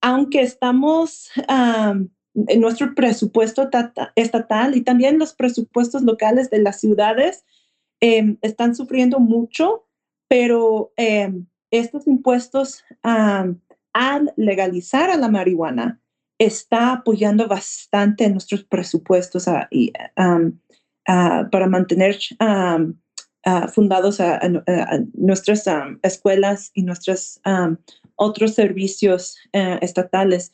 [0.00, 1.30] aunque estamos
[2.46, 3.68] en nuestro presupuesto
[4.14, 7.44] estatal y también los presupuestos locales de las ciudades
[8.00, 9.86] em, están sufriendo mucho,
[10.28, 16.00] pero em, estos impuestos al legalizar a la marihuana
[16.38, 19.46] está apoyando bastante nuestros presupuestos
[21.04, 22.18] para mantener
[23.72, 24.40] fundados a,
[25.14, 25.64] nuestras
[26.02, 27.40] escuelas y nuestros
[28.18, 30.52] otros servicios eh, estatales.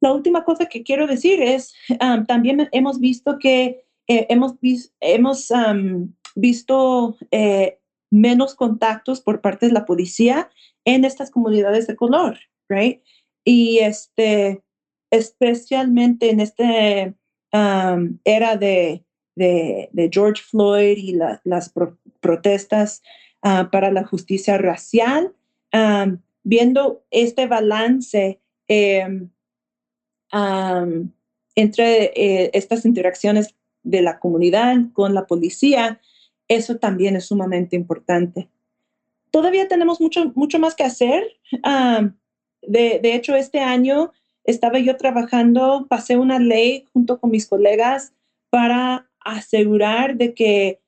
[0.00, 1.74] La última cosa que quiero decir es,
[2.26, 4.54] también hemos visto que eh, hemos,
[5.00, 5.52] hemos
[6.34, 7.78] visto eh,
[8.10, 10.50] menos contactos por parte de la policía
[10.84, 13.02] en estas comunidades de color, right?
[13.44, 14.62] Y este,
[15.10, 17.14] especialmente en esta
[18.24, 19.02] era de,
[19.34, 21.12] de, George Floyd y
[21.44, 21.72] las
[22.20, 23.02] protestas
[23.42, 25.34] ah, para la justicia racial,
[26.42, 28.40] viendo este balance
[31.54, 36.00] entre eh, estas interacciones de la comunidad con la policía,
[36.48, 38.48] eso también es sumamente importante.
[39.30, 41.24] Todavía tenemos mucho, mucho más que hacer.
[42.62, 44.12] de, de, hecho, este año
[44.44, 48.12] estaba yo trabajando, pasé una ley junto con mis colegas
[48.50, 50.80] para asegurar de que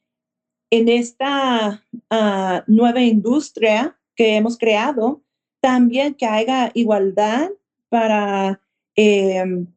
[0.71, 5.23] en esta ah, nueva industria que hemos creado,
[5.61, 7.51] también que haya igualdad
[7.89, 8.61] para
[9.01, 9.69] em,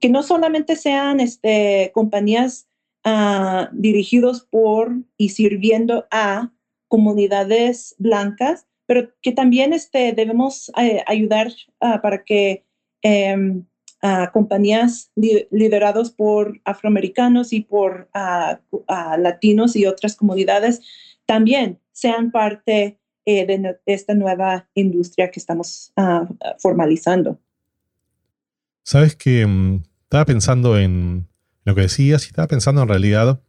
[0.00, 2.66] que no solamente sean este, compañías
[3.06, 6.50] uh, dirigidos por y sirviendo a
[6.88, 12.64] comunidades blancas, pero que también este, debemos eh, ayudar ah, para que
[13.02, 13.64] em,
[14.32, 18.10] compañías lideradas por afroamericanos y por
[19.16, 20.80] latinos y otras comunidades
[21.24, 25.92] también sean parte eh, de esta nueva industria que estamos
[26.58, 27.38] formalizando.
[28.84, 31.28] Sabes que mm, estaba pensando en
[31.64, 33.40] lo que decías y estaba pensando en realidad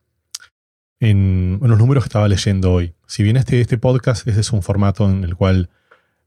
[1.00, 2.93] en, los números que estaba leyendo hoy.
[3.08, 5.69] Si bien este, este podcast ese es un formato en el cual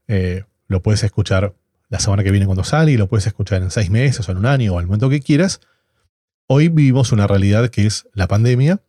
[0.07, 1.55] eh, lo puedes escuchar
[1.89, 4.39] la semana que viene cuando sale y lo puedes escuchar en seis meses o en
[4.39, 5.61] un año o al momento que quieras,
[6.47, 8.81] hoy vivimos una realidad que es la pandemia,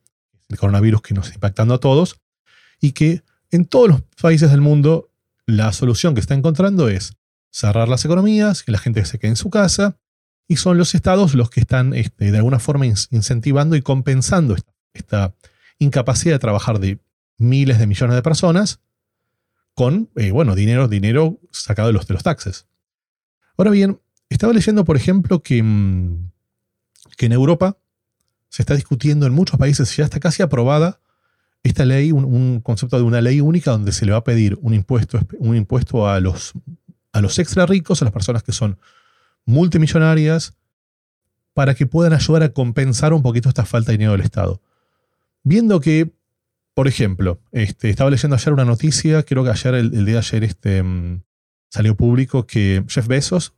[0.48, 2.20] el coronavirus que nos está impactando a todos
[2.81, 5.11] y que en todos los países del mundo
[5.46, 7.14] la solución que está encontrando es
[7.50, 9.96] cerrar las economías, que la gente se quede en su casa
[10.48, 14.56] y son los estados los que están este, de alguna forma incentivando y compensando
[14.94, 15.34] esta,
[15.78, 16.98] incapacidad de trabajar de
[17.37, 18.80] miles de millones de personas
[19.74, 22.66] con, eh, bueno, dinero, dinero sacado de los, de los taxes.
[23.56, 26.32] Ahora bien, estaba leyendo, por ejemplo, que, mm,
[27.16, 27.78] que en Europa
[28.48, 31.00] se está discutiendo en muchos países, ya está casi aprobada
[31.62, 34.74] esta ley, un, concepto de una ley única donde se le va a pedir un
[34.74, 36.54] impuesto, un impuesto a los,
[37.12, 38.78] a los extra ricos, a las personas que son
[39.48, 40.52] multimillonarias
[41.54, 44.61] para que puedan ayudar a compensar un poquito esta falta de dinero del Estado.
[45.42, 46.12] Viendo que,
[46.74, 50.44] por ejemplo, este, estaba leyendo ayer una noticia, creo que ayer, el, día de ayer,
[50.44, 51.22] este, mm,
[51.70, 53.54] salió público que Jeff Bezos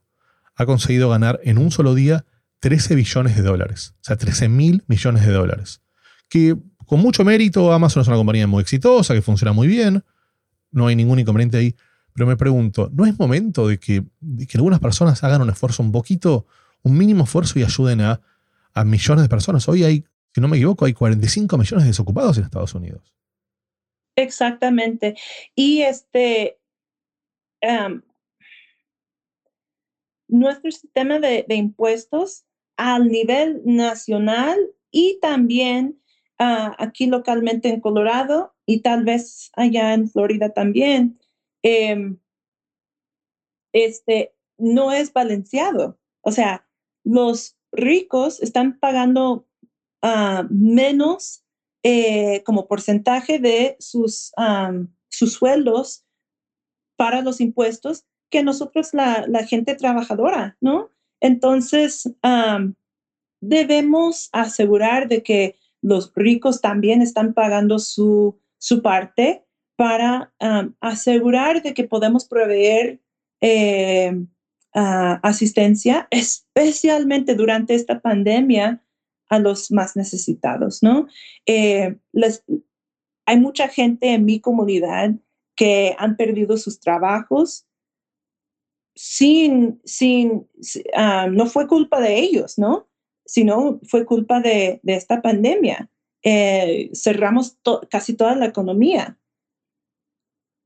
[0.55, 2.25] ha conseguido ganar en un solo día
[2.61, 3.93] 13 billones de dólares.
[3.95, 5.81] O sea, 13 mil millones de dólares.
[6.29, 10.05] Que con mucho mérito, Amazon es una compañía muy exitosa, que funciona muy bien.
[10.71, 11.75] No hay ningún inconveniente ahí.
[12.13, 14.03] Pero me pregunto, ¿no es momento de que,
[14.53, 16.45] algunas personas hagan un esfuerzo un poquito,
[16.83, 18.21] un mínimo esfuerzo y ayuden a,
[18.85, 19.67] millones de personas?
[19.67, 23.13] Hoy hay, si no me equivoco, hay 45 millones de desocupados en Estados Unidos.
[24.15, 25.15] Exactamente.
[25.55, 26.57] Y este,
[30.27, 32.45] nuestro sistema de, impuestos
[32.77, 34.57] al nivel nacional
[34.89, 35.99] y también
[36.39, 41.19] ah, aquí localmente en Colorado y tal vez allá en Florida también,
[41.63, 42.17] Em,
[43.73, 45.99] este, no es balanceado.
[46.21, 46.67] O sea,
[47.03, 49.47] los ricos están pagando
[50.01, 51.43] ah, menos
[51.83, 54.31] eh, como porcentaje de sus,
[55.09, 56.05] sus sueldos
[56.95, 60.91] para los impuestos que nosotros, la, gente trabajadora, ¿no?
[61.19, 62.13] Entonces,
[63.41, 69.43] debemos asegurar de que los ricos también están pagando su, su parte
[69.81, 70.31] para
[70.79, 73.01] asegurar de que podemos proveer
[73.41, 74.15] eh,
[74.73, 78.85] asistencia, especialmente durante esta pandemia,
[79.27, 81.07] a los más necesitados, ¿no?
[81.47, 81.97] Eh,
[83.25, 85.15] hay mucha gente en mi comunidad
[85.55, 87.65] que han perdido sus trabajos
[88.95, 90.47] sin, sin,
[91.31, 92.87] no fue culpa de ellos, ¿no?
[93.25, 95.89] Sino fue culpa de, esta pandemia.
[96.21, 97.57] Eh, cerramos
[97.89, 99.17] casi toda la economía.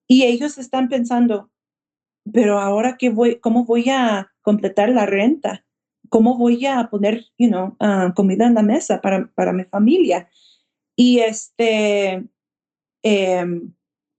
[0.08, 1.52] Y ellos están pensando,
[2.32, 5.66] pero ahora qué voy, ¿cómo voy a completar la renta?
[6.10, 10.30] ¿Cómo voy a poner, you know, ah, comida en la mesa para, para, mi familia?
[10.96, 12.24] Y este,
[13.04, 13.74] em,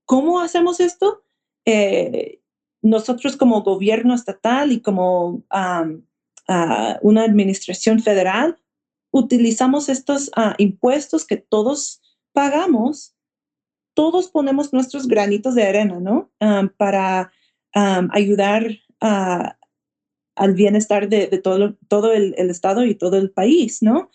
[0.05, 1.23] ¿cómo hacemos esto?
[1.67, 2.39] eh,
[2.81, 5.43] nosotros como gobierno estatal y como
[7.01, 8.57] una administración federal
[9.11, 13.16] utilizamos estos ah, impuestos que todos pagamos,
[13.97, 16.29] todos ponemos nuestros granitos de arena, ¿no?
[16.77, 17.31] para
[17.73, 24.11] ayudar al bienestar de, todo, el, Estado y todo el país, ¿no?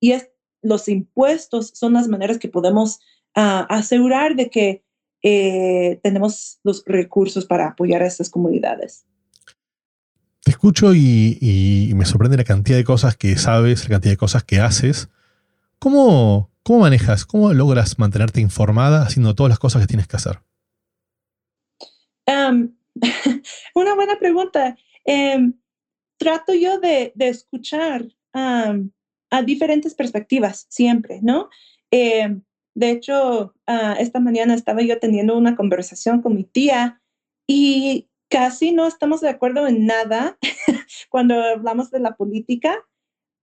[0.00, 0.12] y
[0.60, 2.98] los impuestos son las maneras que podemos
[3.36, 4.82] ah, asegurar de que
[5.22, 9.06] eh, tenemos los recursos para apoyar a estas comunidades.
[10.42, 14.42] Te escucho y, me sorprende la cantidad de cosas que sabes, la cantidad de cosas
[14.42, 15.10] que haces.
[15.78, 20.40] ¿Cómo, cómo manejas, cómo logras mantenerte informada haciendo todas las cosas que tienes que hacer?
[23.74, 24.76] una buena pregunta.
[25.04, 25.52] Em,
[26.18, 31.50] trato yo de, escuchar a diferentes perspectivas siempre, ¿no?
[31.92, 32.42] Em,
[32.74, 37.00] de hecho, ah, esta mañana estaba yo teniendo una conversación con mi tía
[37.46, 40.36] y casi no estamos de acuerdo en nada
[41.10, 42.76] cuando hablamos de la política,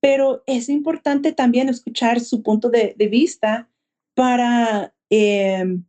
[0.04, 3.70] pero es importante también escuchar su punto de, vista
[4.14, 5.86] para em,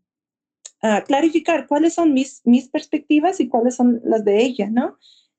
[0.83, 4.99] ah, clarificar cuáles son mis, mis perspectivas y cuáles son las de ella, ¿no?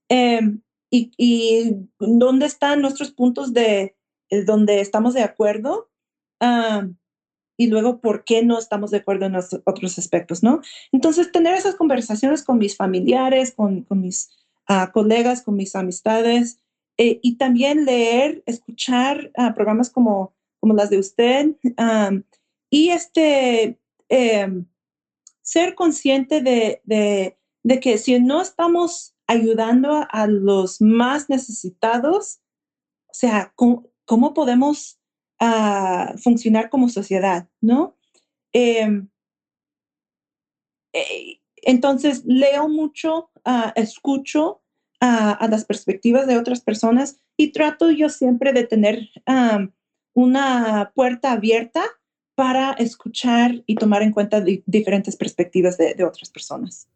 [0.09, 0.59] Em,
[0.89, 3.95] y, y, dónde están nuestros puntos de
[4.30, 5.89] eh, donde estamos de acuerdo
[6.41, 6.86] ah,
[7.55, 10.59] y luego por qué no estamos de acuerdo en otros aspectos, ¿no?
[10.91, 14.32] Entonces, tener esas conversaciones con mis familiares, con, mis
[14.67, 16.59] ah, colegas, con mis amistades,
[16.97, 21.55] eh, y también leer, escuchar uh, programas como, como las de usted,
[22.69, 23.79] y este,
[24.09, 24.65] em,
[25.41, 32.39] ser consciente de, de, que si no estamos ayudando a los más necesitados,
[33.07, 34.99] o sea, ¿cómo, cómo podemos
[35.39, 37.97] a funcionar como sociedad, ¿no?
[38.53, 39.09] Em,
[40.93, 44.61] eh, entonces, leo mucho, ah, escucho
[45.05, 49.09] a las perspectivas de otras personas y trato yo siempre de tener
[50.13, 51.83] una puerta abierta
[52.35, 56.87] para escuchar y tomar en cuenta diferentes perspectivas de, de, otras personas.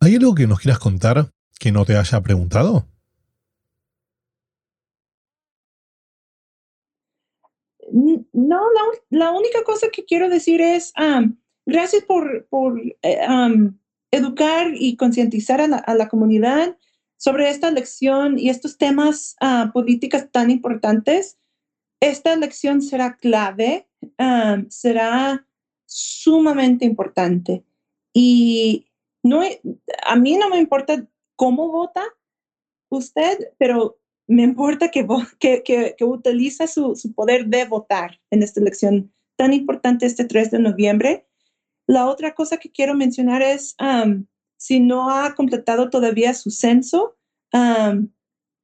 [0.00, 2.86] ¿Hay algo que nos quieras contar que no te haya preguntado?
[7.92, 8.62] No,
[9.10, 10.92] la, única cosa que quiero decir es
[11.64, 12.44] gracias por,
[13.02, 13.18] eh,
[14.10, 16.76] educar y concientizar a la, comunidad
[17.16, 21.38] sobre esta elección y estos temas uh, políticos tan importantes.
[22.00, 23.88] Esta elección será clave,
[24.68, 25.46] será
[25.86, 27.64] sumamente importante.
[28.12, 28.86] Y
[29.22, 29.42] no,
[30.06, 32.04] a mí no me importa cómo vota
[32.90, 35.06] usted, pero me importa que,
[35.38, 40.58] que, que, utiliza su, poder de votar en esta elección tan importante este 3 de
[40.58, 41.25] noviembre.
[41.86, 43.76] La otra cosa que quiero mencionar es,
[44.56, 47.16] si no ha completado todavía su censo,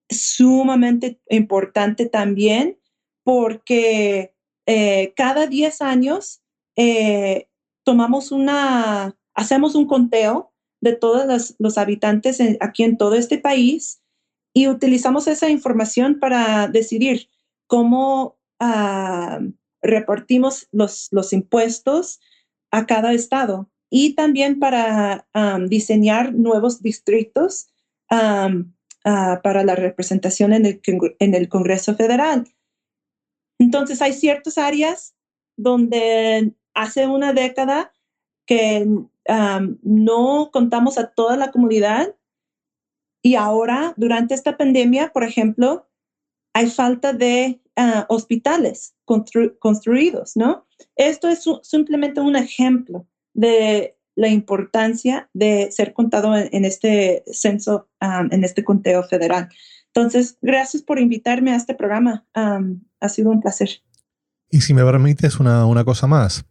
[0.08, 2.78] sumamente importante también
[3.24, 4.34] porque
[4.66, 6.42] eh, cada 10 años
[6.76, 7.48] eh,
[7.84, 14.02] tomamos una, hacemos un conteo de todos los, habitantes aquí en todo este país
[14.52, 17.28] y utilizamos esa información para decidir
[17.66, 19.40] cómo ah,
[19.80, 22.20] repartimos los, impuestos
[22.72, 25.26] a cada estado y también para
[25.68, 27.68] diseñar nuevos distritos
[28.10, 28.50] ah,
[29.04, 30.80] para la representación en el,
[31.18, 32.48] en el Congreso Federal.
[33.60, 35.14] Entonces hay ciertas áreas
[35.56, 37.92] donde hace una década
[38.46, 38.88] que
[39.82, 42.16] no contamos a toda la comunidad
[43.22, 45.88] y ahora, durante esta pandemia, por ejemplo,
[46.52, 50.66] hay falta de ah, hospitales construidos, ¿no?
[50.96, 58.44] Esto es simplemente un ejemplo de la importancia de ser contado en, este censo, en
[58.44, 59.48] este conteo federal.
[59.94, 62.26] Entonces, gracias por invitarme a este programa.
[62.34, 63.82] ha sido un placer.
[64.50, 66.44] Y si me permites una, una cosa más,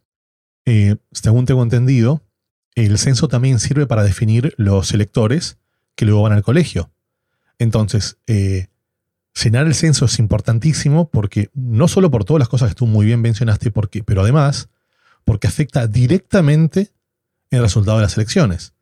[0.64, 2.22] eh, según tengo entendido,
[2.74, 5.58] el censo también sirve para definir los electores
[5.94, 6.90] que luego van al colegio.
[7.58, 8.68] Entonces, eh,
[9.34, 13.06] llenar el censo es importantísimo porque no solo por todas las cosas que tú muy
[13.06, 14.68] bien mencionaste, porque, pero además
[15.24, 16.90] porque afecta directamente
[17.50, 18.74] el resultado de las elecciones.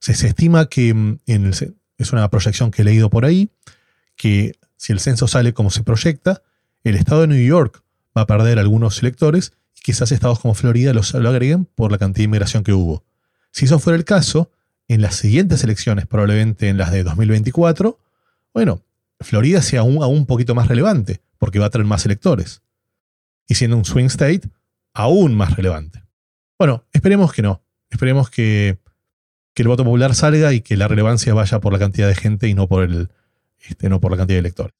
[0.00, 3.50] Se, estima que mm, es una proyección que he leído por ahí,
[4.16, 6.42] que si el censo sale como se proyecta,
[6.82, 7.82] el estado de New York
[8.16, 11.98] va a perder algunos electores y quizás estados como Florida los, lo agreguen por la
[11.98, 13.04] cantidad de inmigración que hubo.
[13.50, 14.50] Si eso fuera el caso,
[14.88, 17.98] en las siguientes elecciones, probablemente en las de 2024,
[18.52, 18.82] bueno,
[19.24, 22.62] Florida sea aún, un poquito más relevante, porque va a tener más electores.
[23.48, 24.48] Y siendo un swing state,
[24.92, 26.02] aún más relevante.
[26.58, 27.62] Bueno, esperemos que no.
[27.90, 28.78] esperemos que,
[29.56, 32.54] el voto popular salga y que la relevancia vaya por la cantidad de gente y
[32.54, 33.08] no por, el,
[33.60, 34.74] este, no por la cantidad de electores.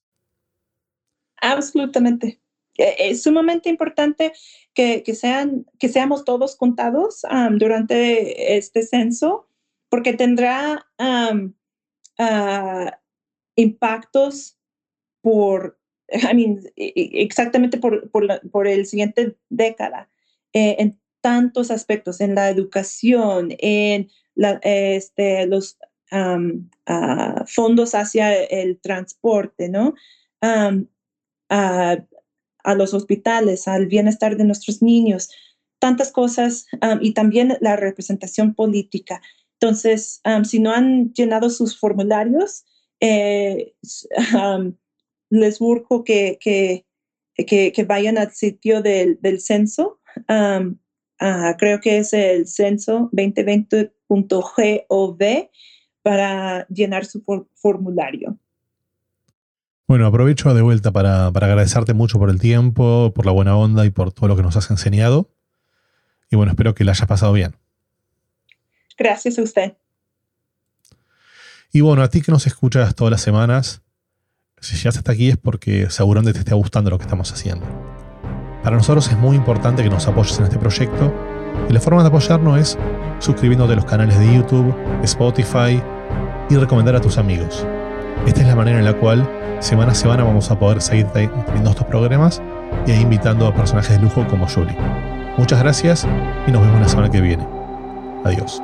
[1.41, 2.41] Absolutamente.
[2.77, 4.33] Eh, es sumamente importante
[4.75, 7.23] que, sean, que seamos todos contados
[7.53, 9.49] durante este censo,
[9.89, 11.33] porque tendrá ah,
[13.57, 14.59] impactos
[15.23, 15.79] por,
[16.09, 20.09] I mean, e, e, exactamente por, por, el siguiente década,
[20.53, 24.11] eh, en tantos aspectos, en la educación, en
[24.63, 25.79] este, los
[26.11, 29.95] ah, fondos hacia el transporte, ¿no?
[31.49, 35.31] a, los hospitales, al bienestar de nuestros niños,
[35.79, 36.67] tantas cosas
[37.01, 39.21] y también la representación política.
[39.61, 42.65] Entonces, si no han llenado sus formularios,
[43.01, 43.75] eh,
[45.31, 46.87] les urjo que, que,
[47.37, 50.01] que, vayan al sitio del, del censo.
[50.27, 55.19] creo que es el censo 2020.gov
[56.03, 57.25] para llenar su
[57.55, 58.39] formulario.
[59.87, 63.91] Bueno, aprovecho de vuelta para, agradecerte mucho por el tiempo, por la buena onda y
[63.91, 65.31] por todo lo que nos has enseñado.
[66.31, 67.55] Y bueno, espero que la hayas pasado bien.
[68.97, 69.77] Gracias a usted.
[71.75, 73.83] Y bueno, a ti que nos escuchas todas las semanas,
[74.61, 77.67] si ya hasta aquí es porque seguramente te está gustando lo que estamos haciendo.
[78.63, 81.13] Para nosotros es muy importante que nos apoyes en este proyecto
[81.69, 82.79] y la forma de apoyarnos es
[83.19, 84.73] suscribiéndote a los canales de YouTube,
[85.03, 85.83] Spotify
[86.49, 87.67] y recomendar a tus amigos.
[88.25, 91.71] Esta es la manera en la cual semana a semana vamos a poder seguir teniendo
[91.71, 92.41] estos programas
[92.87, 94.79] y invitando a personajes de lujo como Julie.
[95.37, 96.07] Muchas gracias
[96.47, 97.45] y nos vemos la semana que viene.
[98.25, 98.63] Adiós.